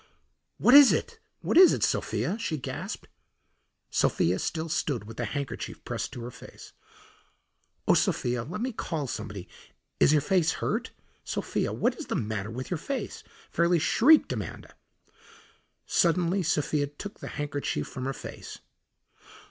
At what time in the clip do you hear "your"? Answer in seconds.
10.11-10.21, 12.71-12.79